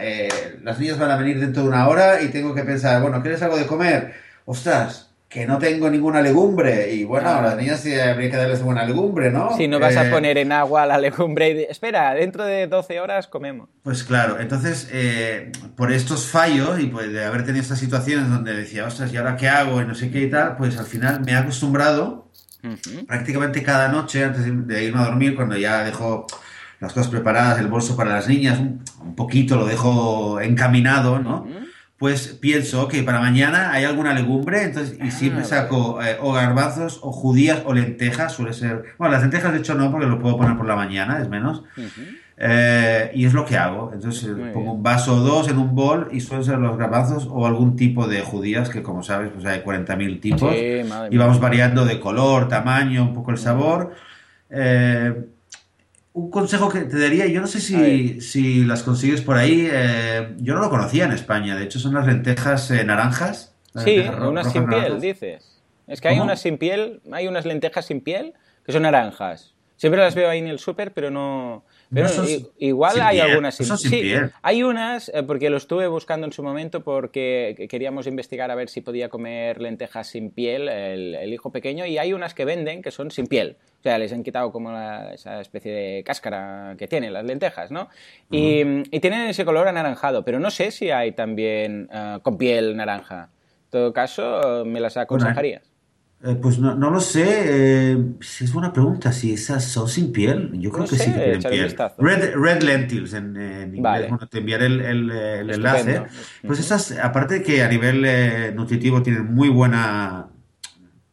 [0.63, 3.43] las niñas van a venir dentro de una hora y tengo que pensar, bueno, ¿quieres
[3.43, 4.15] algo de comer?
[4.47, 6.93] Ostras, que no tengo ninguna legumbre.
[6.93, 9.55] Y bueno, a las niñas sí habría que darles buena legumbre, ¿no?
[9.57, 13.01] Si no vas a eh, poner en agua la legumbre y espera, dentro de 12
[13.01, 13.69] horas comemos.
[13.83, 18.55] Pues claro, entonces, eh, por estos fallos y pues de haber tenido estas situaciones donde
[18.55, 19.83] decía, ostras, ¿y ahora qué hago?
[19.83, 22.29] Y no sé qué y tal, pues al final me he acostumbrado
[23.07, 26.27] prácticamente cada noche antes de irme a dormir, cuando ya dejo
[26.81, 31.47] las cosas preparadas, el bolso para las niñas, un, poquito lo dejo encaminado, ¿no?
[31.99, 36.33] Pues pienso que para mañana hay alguna legumbre, entonces, y siempre ah, saco eh, o
[36.33, 38.85] garbanzos, o judías, o lentejas, suele ser...
[38.99, 41.65] Bueno, las lentejas de hecho no, porque lo puedo poner por la mañana, es menos.
[42.37, 43.91] Eh, y es lo que hago.
[43.93, 47.49] Entonces pongo un vaso o dos en un bol y suelen ser los garbanzos o
[47.49, 50.55] algún tipo de judías, que como sabes, pues hay 40.000 tipos.
[51.11, 53.93] y vamos variando de color, tamaño, un poco el sabor.
[54.51, 55.15] Eh,
[56.19, 60.35] un consejo que te daría, yo no sé si, si las consigues por ahí, eh,
[60.39, 63.55] yo no lo conocía en España, de hecho son las lentejas eh, naranjas.
[63.77, 65.63] sí, unas sin piel, dices.
[65.87, 68.35] Es que hay unas sin piel, hay unas lentejas sin piel
[68.67, 69.55] que son naranjas.
[69.77, 71.65] Siempre las veo ahí en el súper, pero no...
[71.93, 72.09] Pero
[72.59, 76.83] igual hay algunas sin, sí, Hay unas, eh, porque lo estuve buscando en su momento
[76.83, 81.99] porque queríamos investigar a ver si podía comer lentejas sin piel el, hijo pequeño y
[81.99, 83.57] hay unas que venden que son sin piel.
[83.81, 84.71] O sea, les han quitado como
[85.13, 87.89] esa especie de cáscara que tienen las lentejas, ¿no?
[88.31, 88.65] y,
[88.99, 93.31] tienen ese color anaranjado, pero no sé si hay también eh, con piel naranja.
[93.65, 95.78] En todo caso, me las aconsejarías.
[96.21, 100.51] Eh, pues no, no, lo sé, eh, es buena pregunta, si esas son sin piel,
[100.55, 101.77] yo creo que sí que tienen piel.
[101.97, 103.37] Red, red, Lentils en,
[103.73, 106.03] inglés, bueno, te enviaré el, el, enlace.
[106.45, 110.31] Pues esas, aparte de que a nivel eh, nutritivo tienen muy buena,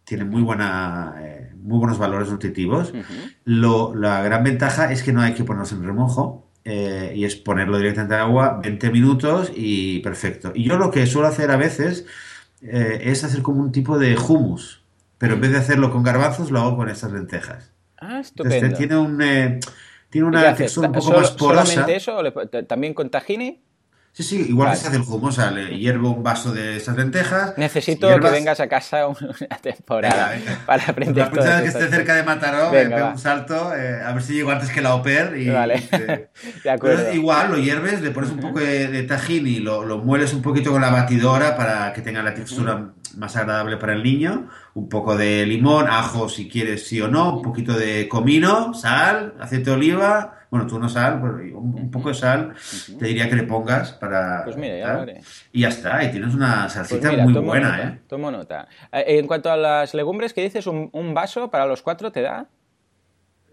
[0.06, 1.14] tienen muy buena,
[1.56, 2.92] muy buenos valores nutritivos,
[3.44, 7.78] lo, la gran ventaja es que no hay que ponerlos en remojo, y es ponerlo
[7.78, 10.52] directamente en agua 20 minutos y perfecto.
[10.56, 12.08] Y yo lo que suelo hacer a veces
[12.64, 14.84] es hacer como un tipo de hummus.
[15.18, 17.72] Pero en vez de hacerlo con garbanzos, lo hago con estas lentejas.
[17.98, 18.78] Ah, estupendo.
[18.78, 19.60] tiene, un, eh,
[20.10, 21.66] tiene una textura un poco más porosa.
[21.66, 22.18] ¿Solamente eso?
[22.68, 23.62] ¿También con tahini?
[24.16, 26.78] Sí, sí, igual que se hace el humo, o sea, le hiervo un vaso de
[26.78, 27.54] esas lentejas.
[27.58, 30.32] Necesito que vengas a casa una temporada
[30.66, 34.14] para aprender La próxima vez que esté cerca de Mataró, venga, un salto, eh, a
[34.14, 35.36] ver si llego antes que la Oper.
[35.36, 35.84] Y, vale,
[36.64, 37.12] de acuerdo.
[37.12, 40.42] igual lo hierves, le pones un poco de, de tajín y lo, lo, mueles un
[40.42, 44.48] poquito con la batidora para que tenga la textura más agradable para el niño.
[44.76, 49.34] Un poco de limón, ajo si quieres sí o no, un poquito de comino, sal,
[49.42, 52.54] aceite de oliva bueno, tú no sal, un, poco de sal
[52.98, 54.46] te diría que le pongas para...
[54.46, 55.06] Pues mira, ya
[55.52, 58.00] Y ya está, y tienes una salsita pues muy buena, ¿eh?
[58.08, 58.70] Tomo nota.
[58.90, 60.66] Eh, en cuanto a las legumbres, ¿qué dices?
[60.66, 62.48] ¿Un, vaso para los cuatro te da?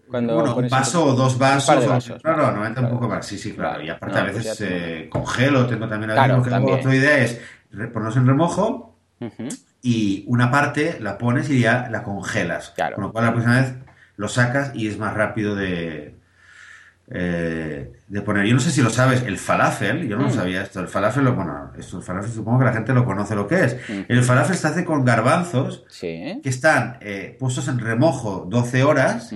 [0.09, 2.21] Cuando bueno, un vaso o dos vasos.
[2.23, 3.25] no, no, no entra un poco más.
[3.25, 3.83] Sí, sí, claro.
[3.83, 6.79] y aparte a pues veces eh, congelo, tengo también, claro, también.
[6.79, 8.95] otra idea es ponernos en remojo
[9.81, 12.73] y una parte la pones y ya la congelas.
[12.95, 13.73] Con lo cual la próxima vez
[14.15, 16.12] lo sacas y es más rápido de,
[17.09, 20.33] eh, de poner, yo no sé si lo sabes, el falafel, yo no lo mm.
[20.33, 23.47] sabía esto, el falafel, bueno, esto, el falafel supongo que la gente lo conoce lo
[23.47, 23.77] que es.
[23.89, 24.01] Mm.
[24.07, 29.33] El falafel se hace con garbanzos que están eh, puestos en remojo 12 horas,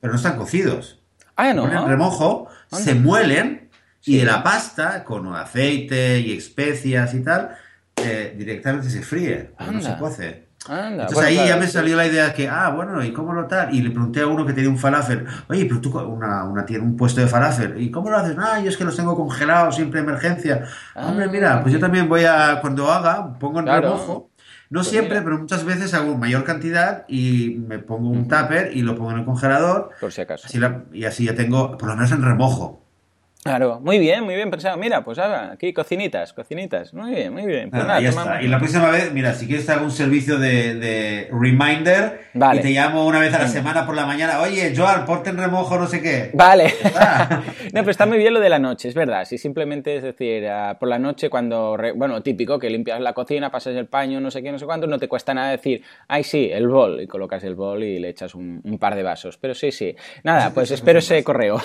[0.00, 1.00] pero no están cocidos.
[1.36, 1.70] Ah, no.
[1.70, 3.68] en remojo, se muelen
[4.04, 7.56] y la pasta con aceite y especias y tal,
[7.96, 12.70] eh, directamente se fríe, no se Entonces ahí ya me salió la idea que, ah,
[12.70, 13.74] bueno, ¿y cómo lo tal?
[13.74, 16.84] Y le pregunté a uno que tenía un falafel, oye, pero tú una, una tiene
[16.84, 18.36] un puesto de falafel, ¿y cómo lo haces?
[18.38, 20.64] Ah, yo es que los tengo congelados, siempre emergencia.
[20.94, 21.30] Hombre, ah.
[21.30, 24.30] mira, pues yo también voy a, cuando haga, pongo en remojo.
[24.70, 28.82] No pues siempre, pero muchas veces hago mayor cantidad y me pongo un tupper y
[28.82, 29.90] lo pongo en el congelador.
[29.98, 30.46] Por si acaso.
[30.92, 32.87] y así ya tengo, por lo menos en remojo.
[33.44, 34.76] Claro, muy bien, muy bien pensado.
[34.76, 36.92] Mira, pues ahora, aquí cocinitas, cocinitas.
[36.92, 37.70] Muy bien, muy bien.
[37.70, 38.42] Pues nada, está.
[38.42, 43.06] Y la próxima vez, mira, si quieres hago un servicio de, reminder y te llamo
[43.06, 44.40] una vez a la semana por la mañana.
[44.40, 46.30] Oye, Joan, ponte en remojo no sé qué.
[46.34, 46.74] Vale.
[47.72, 49.24] no, pero está muy bien lo de la noche, es verdad.
[49.24, 53.52] Si simplemente es decir, ah, por la noche cuando, bueno, típico, que limpias la cocina,
[53.52, 56.24] pasas el paño, no sé qué, no sé cuánto, no te cuesta nada decir, ay,
[56.24, 57.00] sí, el bol.
[57.00, 59.38] Y colocas el bol y le echas un, par de vasos.
[59.38, 59.94] Pero sí, sí.
[60.24, 61.62] Nada, pues espero ese correo.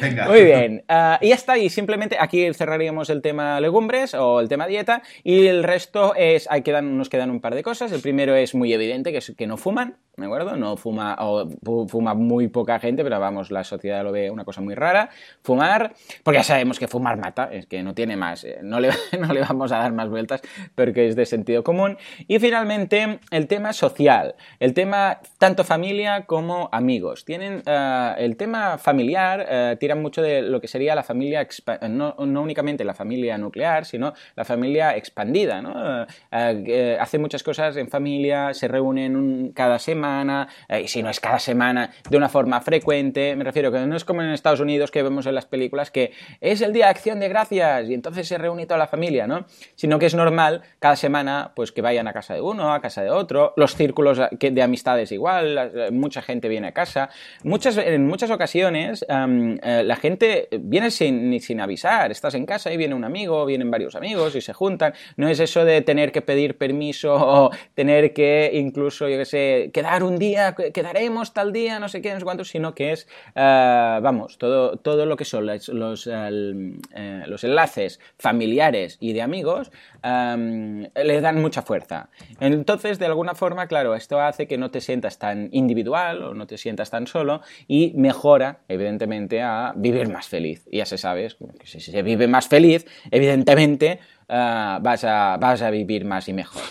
[0.00, 0.24] Venga.
[0.28, 0.82] Muy bien.
[0.96, 5.02] Ah, y ya está, y simplemente aquí cerraríamos el tema legumbres o el tema dieta,
[5.24, 7.90] y el resto es, hay quedan, nos quedan un par de cosas.
[7.90, 10.56] El primero es muy evidente, que es que no fuman, ¿de acuerdo?
[10.56, 11.48] No fuma, o
[11.88, 15.10] fuma muy poca gente, pero vamos, la sociedad lo ve una cosa muy rara.
[15.42, 18.90] Fumar, porque ya sabemos que fumar mata, es que no tiene más, eh, no le,
[19.18, 20.42] no le vamos a dar más vueltas,
[20.76, 21.98] porque es de sentido común.
[22.28, 27.24] Y finalmente, el tema social, el tema tanto familia como amigos.
[27.24, 31.46] Tienen eh, el tema familiar, eh, tiran mucho de lo que sería la familia
[31.88, 36.02] no, únicamente la familia nuclear, sino la familia expandida, ¿no?
[36.02, 41.10] Eh, eh, hace muchas cosas en familia, se reúnen cada semana, eh, y si no
[41.10, 44.60] es cada semana, de una forma frecuente, me refiero que no es como en Estados
[44.60, 47.94] Unidos que vemos en las películas que es el día de acción de gracias y
[47.94, 49.46] entonces se reúne toda la familia, ¿no?
[49.74, 53.02] Sino que es normal cada semana pues que vayan a casa de uno, a casa
[53.02, 57.10] de otro, los círculos de amistades igual, mucha gente viene a casa,
[57.42, 62.10] muchas, en muchas ocasiones la gente viene sin sin avisar.
[62.10, 64.92] Estás en casa y viene un amigo, vienen varios amigos y se juntan.
[65.16, 69.70] No es eso de tener que pedir permiso o tener que incluso, yo qué sé,
[69.72, 73.06] quedar un día, quedaremos tal día, no sé qué, no sé cuánto, sino que es,
[73.36, 75.68] eh, vamos, todo, todo lo que son los,
[76.10, 79.70] eh, los enlaces familiares y de amigos
[80.02, 82.10] le dan mucha fuerza.
[82.40, 86.48] Entonces, de alguna forma, claro, esto hace que no te sientas tan individual o no
[86.48, 90.63] te sientas tan solo y mejora, evidentemente, a vivir más feliz.
[90.70, 95.70] Ya se sabe, que si se vive más feliz, evidentemente ah, vas, a, vas a
[95.70, 96.62] vivir más y mejor.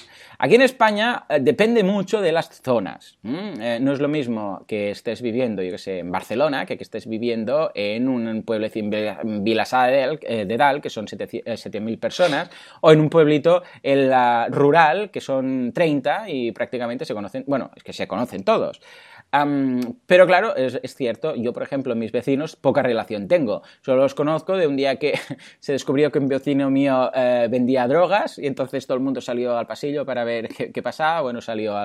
[0.44, 3.18] Aquí en España eh, depende mucho de las zonas.
[3.24, 6.84] Eh, no es lo mismo que estés viviendo, yo que sé, en Barcelona, que que
[6.84, 12.50] estés viviendo en un pueblo en Vilassar de, Dal, que son 7.000 eh, personas,
[12.82, 14.12] o en un pueblito en
[14.52, 18.82] rural, que son 30 y prácticamente se conocen, bueno, es que se conocen todos
[20.06, 23.64] pero claro, es, cierto, yo por ejemplo, mis vecinos poca relación tengo.
[23.82, 25.14] Solo los conozco de un día que
[25.60, 29.58] se descubrió que un vecino mío eh, vendía drogas y entonces todo el mundo salió
[29.58, 31.22] al pasillo para ver qué, pasaba.
[31.22, 31.76] Bueno, salió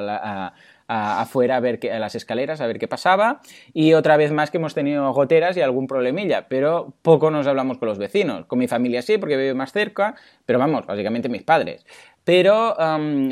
[0.88, 3.40] afuera a ver a las escaleras a ver qué pasaba
[3.72, 7.78] y otra vez más que hemos tenido goteras y algún problemilla, pero poco nos hablamos
[7.78, 8.44] con los vecinos.
[8.46, 11.86] Con mi familia sí, porque vive más cerca, pero vamos, básicamente mis padres.
[12.28, 12.76] Pero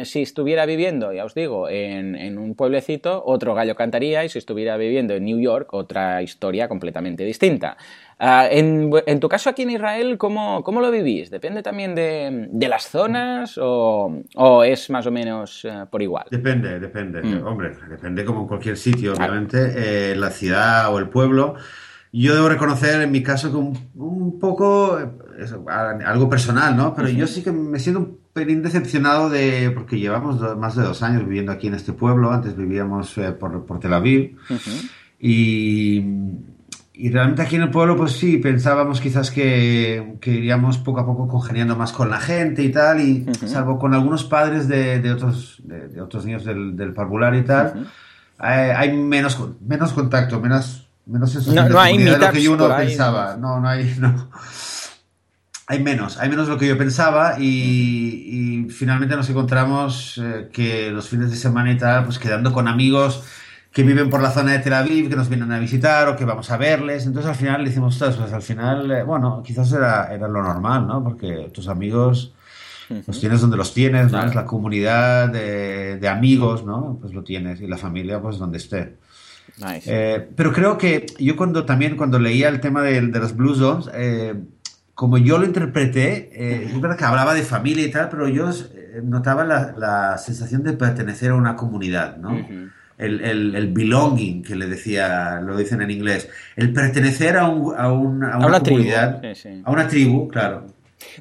[0.04, 4.78] si estuviera viviendo, ya os digo, en, un pueblecito, otro gallo cantaría, y si estuviera
[4.78, 7.76] viviendo en New York, otra historia completamente distinta.
[8.18, 11.28] Ah, en, tu caso aquí en Israel, ¿cómo, lo vivís?
[11.28, 16.24] ¿Depende también de, las zonas o, es más o menos eh, por igual?
[16.30, 17.20] Depende, depende.
[17.20, 17.46] Mm.
[17.46, 20.12] Hombre, depende como en cualquier sitio, obviamente.
[20.12, 21.56] Eh, la ciudad o el pueblo.
[22.12, 24.98] Yo debo reconocer en mi caso que un, poco,
[26.02, 26.94] algo personal, ¿no?
[26.94, 31.02] Pero yo sí que me siento un pelín decepcionado de, porque llevamos más de dos
[31.02, 34.36] años viviendo aquí en este pueblo, antes vivíamos eh, por, por, Tel Aviv,
[35.18, 36.04] y,
[36.92, 41.06] y, realmente aquí en el pueblo, pues sí, pensábamos quizás que, que, iríamos poco a
[41.06, 45.12] poco congeniando más con la gente y tal, y salvo con algunos padres de, de
[45.12, 47.88] otros, de, otros niños del, del parvular y tal,
[48.36, 52.52] hay, hay menos, menos contacto, menos Menos eso no, no hay de lo que yo
[52.54, 53.36] uno pensaba.
[53.36, 53.94] No, no hay.
[54.00, 54.28] No.
[55.68, 60.90] Hay menos, hay menos de lo que yo pensaba y, finalmente nos encontramos eh, que
[60.90, 63.24] los fines de semana y tal, pues quedando con amigos
[63.72, 66.24] que viven por la zona de Tel Aviv, que nos vienen a visitar o que
[66.24, 67.04] vamos a verles.
[67.04, 70.86] Entonces al final le decimos, pues al final, eh, bueno, quizás era, era lo normal,
[70.86, 71.02] ¿no?
[71.02, 72.32] Porque tus amigos
[72.88, 74.24] los tienes donde los tienes, ¿no?
[74.24, 76.98] Es la comunidad de, de, amigos, ¿no?
[77.00, 78.94] Pues lo tienes y la familia, pues donde esté.
[79.86, 83.54] Eh, pero creo que yo cuando también cuando leía el tema de, de los Blue
[83.54, 84.34] Zones, eh,
[84.96, 88.50] como yo lo interpreté, eh, es verdad que hablaba de familia y tal, pero yo
[89.04, 92.34] notaba la, la sensación de pertenecer a una comunidad, ¿no?
[92.98, 97.92] el, el, belonging, que le decía, lo dicen en inglés, el pertenecer a, un, a,
[97.92, 99.22] una, comunidad,
[99.64, 100.66] a una tribu, claro.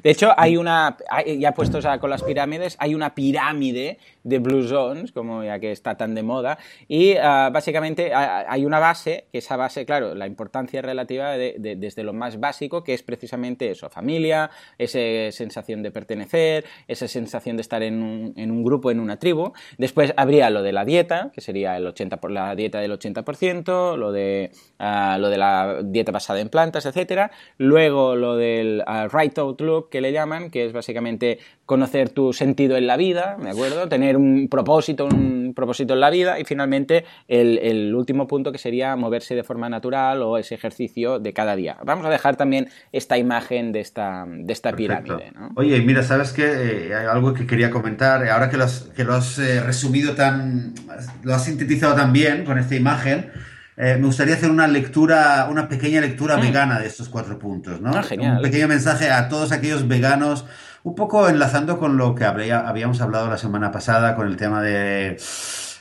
[0.02, 0.96] De hecho, hay una,
[1.38, 5.96] ya puestos con las pirámides, hay una pirámide de Blue Zones, como ya que está
[5.96, 6.58] tan de moda,
[6.88, 12.02] y ah, básicamente hay una base, que esa base, claro, la importancia relativa de, desde
[12.02, 14.98] lo más básico, que es precisamente eso, familia, esa
[15.30, 19.52] sensación de pertenecer, esa sensación de estar en un, en un grupo, en una tribu.
[19.78, 23.96] Después habría lo de la dieta, que sería el 80 por, la dieta del 80%,
[23.96, 27.30] lo de, ah, lo de la dieta basada en plantas, etc.
[27.58, 32.76] Luego lo del uh, right outlook, que le llaman, que es básicamente conocer tu sentido
[32.76, 33.88] en la vida, ¿de acuerdo?
[33.88, 38.96] Tener un propósito, un propósito en la vida y finalmente el, último punto que sería
[38.96, 41.76] moverse de forma natural o ese ejercicio de cada día.
[41.84, 45.32] Vamos a dejar también esta imagen de esta, de esta pirámide.
[45.34, 45.50] ¿no?
[45.56, 46.44] Oye, mira, ¿sabes qué?
[46.44, 48.26] Eh, hay algo que quería comentar.
[48.28, 50.74] Ahora que lo has, que lo has eh, resumido tan,
[51.22, 53.30] lo has sintetizado tan bien con esta imagen,
[53.76, 56.40] eh, me gustaría hacer una lectura, una pequeña lectura mm.
[56.40, 57.90] vegana de estos cuatro puntos, ¿no?
[57.94, 58.36] Ah, genial.
[58.36, 60.46] Un pequeño mensaje a todos aquellos veganos
[60.86, 65.16] un poco enlazando con lo que habíamos hablado la semana pasada con el tema de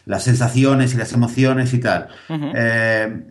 [0.06, 2.08] las sensaciones y las emociones y tal.
[2.28, 3.24] Eh,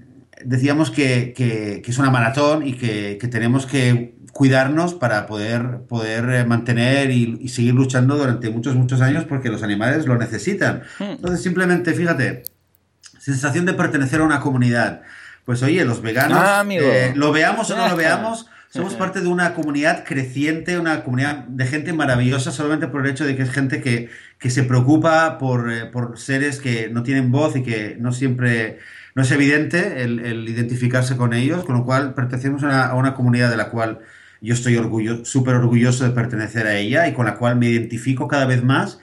[0.45, 7.11] decíamos que, es una maratón y que, tenemos que cuidarnos para poder, poder eh, mantener
[7.11, 10.85] y, seguir luchando durante muchos, muchos años porque los animales lo necesitan.
[11.01, 11.17] Hmm.
[11.17, 12.45] Entonces, simplemente, fíjate,
[13.19, 15.03] sensación de pertenecer a una comunidad.
[15.45, 19.29] Pues oye, los veganos, ah, eh, lo veamos o no lo veamos, somos parte de
[19.29, 23.51] una comunidad creciente, una comunidad de gente maravillosa solamente por el hecho de que es
[23.51, 24.11] gente que,
[24.51, 28.79] se preocupa por, eh, por, seres que no tienen voz y que no siempre,
[29.15, 33.57] no es evidente el, identificarse con ellos, con lo cual pertenecemos a una, comunidad de
[33.57, 34.01] la cual
[34.43, 38.29] yo estoy orgullo, súper orgulloso de pertenecer a ella y con la cual me identifico
[38.29, 38.99] cada vez más.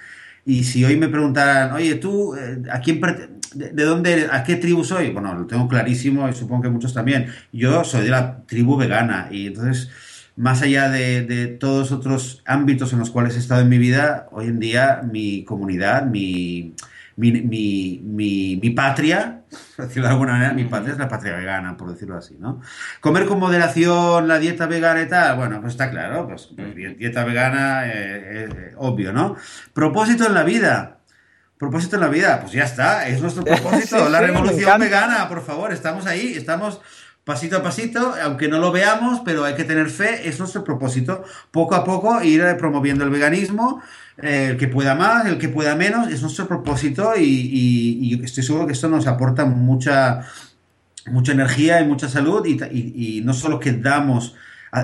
[0.45, 3.41] Y si hoy me preguntaran, oye, tú, eh, ¿a quién perteneces?
[3.53, 5.09] ¿De, dónde, a qué tribu soy?
[5.09, 7.27] Bueno, lo tengo clarísimo y supongo que muchos también.
[7.51, 9.89] Yo soy de la tribu vegana y entonces,
[10.37, 14.29] más allá de, de todos otros ámbitos en los cuales he estado en mi vida,
[14.31, 16.75] hoy en día mi comunidad, mi,
[17.29, 19.43] mi, mi, mi, patria,
[19.75, 22.61] por decirlo de alguna manera, mi patria es la patria vegana, por decirlo así, ¿no?
[22.99, 27.23] Comer con moderación la dieta vegana y tal, bueno, pues está claro, pues, pues dieta
[27.23, 27.91] vegana, eh,
[28.49, 29.35] eh, obvio, ¿no?
[29.73, 30.97] Propósito en la vida
[31.57, 35.71] propósito en la vida, pues ya está, es nuestro propósito, la revolución vegana, por favor,
[35.71, 36.81] estamos ahí, estamos
[37.31, 41.23] pasito a pasito, aunque no lo veamos, pero hay que tener fe, es nuestro propósito,
[41.49, 43.81] poco a poco ir promoviendo el veganismo,
[44.17, 48.67] eh, el que pueda más, el que pueda menos, es nuestro propósito y, estoy seguro
[48.67, 50.27] que esto nos aporta mucha,
[51.05, 54.35] mucha energía y mucha salud y, no solo que damos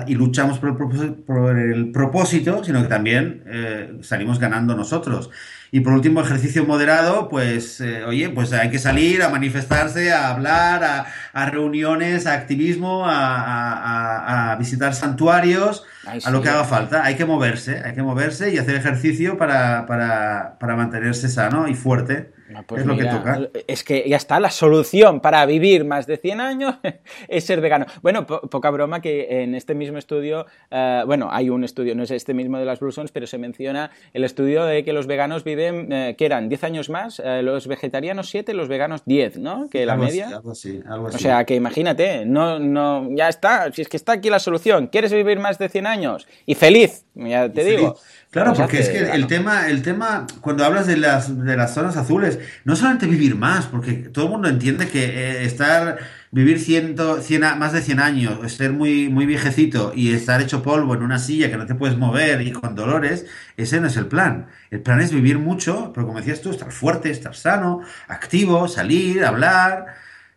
[0.06, 5.30] y luchamos por el propósito, sino que también eh, salimos ganando nosotros.
[5.70, 10.30] Y por último, ejercicio moderado, pues, eh, oye, pues hay que salir a manifestarse, a
[10.30, 15.84] hablar, a, a reuniones, a activismo, a, a, visitar santuarios,
[16.24, 17.04] a lo que haga falta.
[17.04, 21.74] Hay que moverse, hay que moverse y hacer ejercicio para, para, para mantenerse sano y
[21.74, 22.32] fuerte.
[22.54, 23.48] Ah, pues es lo que toca.
[23.66, 26.74] Es que ya está, la solución para vivir más de 100 años
[27.28, 27.86] es ser vegano.
[28.02, 32.10] Bueno, poca broma que en este mismo estudio, eh, bueno, hay un estudio, no es
[32.10, 35.92] este mismo de las Blue pero se menciona el estudio de que los veganos viven,
[35.92, 39.68] eh, que eran 10 años más, eh, los vegetarianos 7, los veganos 10, ¿no?
[39.68, 40.28] Que la media.
[40.28, 41.16] algo así, algo así.
[41.16, 44.86] O sea, que imagínate, no, no, ya está, si es que está aquí la solución,
[44.86, 46.26] ¿quieres vivir más de 100 años?
[46.46, 47.96] Y feliz, ya te digo.
[48.30, 51.96] Claro, porque es que el tema, el tema, cuando hablas de las, de las zonas
[51.96, 55.98] azules, no solamente vivir más, porque todo el mundo entiende que eh, estar,
[56.30, 60.94] vivir ciento, cien, más de 100 años, ser muy, muy viejecito y estar hecho polvo
[60.94, 63.24] en una silla que no te puedes mover y con dolores,
[63.56, 64.48] ese no es el plan.
[64.70, 69.24] El plan es vivir mucho, pero como decías tú, estar fuerte, estar sano, activo, salir,
[69.24, 69.86] hablar,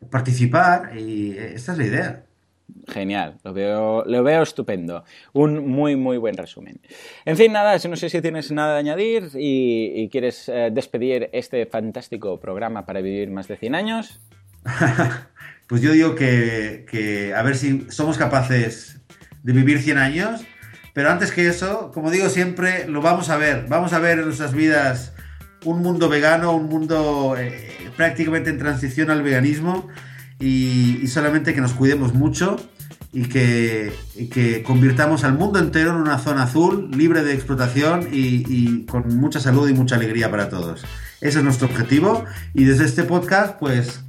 [0.10, 2.25] participar, y eh, esta es la idea.
[2.88, 5.03] Genial, lo veo, lo veo estupendo.
[5.34, 6.79] Un muy, muy buen resumen.
[7.25, 11.65] En fin, nada, no sé si tienes nada de añadir y, quieres eh, despedir este
[11.65, 14.19] fantástico programa para vivir más de 100 años.
[15.67, 19.02] pues yo digo que, a ver si somos capaces
[19.43, 20.41] de vivir 100 años,
[20.93, 23.65] pero antes que eso, como digo siempre, lo vamos a ver.
[23.69, 25.13] Vamos a ver en nuestras vidas
[25.63, 29.87] un mundo vegano, un mundo eh, prácticamente en transición al veganismo
[30.42, 32.58] y, solamente que nos cuidemos mucho
[33.13, 33.94] y que,
[34.31, 39.39] que, convirtamos al mundo entero en una zona azul, libre de explotación y, con mucha
[39.39, 40.83] salud y mucha alegría para todos.
[41.19, 44.02] Ese es nuestro objetivo y desde este podcast pues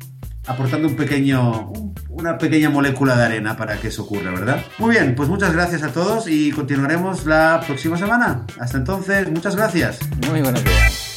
[0.46, 1.72] aportando un pequeño,
[2.08, 4.64] una pequeña molécula de arena para que eso ocurra, ¿verdad?
[4.78, 8.46] Muy bien, pues muchas gracias a todos y continuaremos la próxima semana.
[8.58, 10.00] Hasta entonces, muchas gracias.
[10.28, 11.11] Muy buenos días.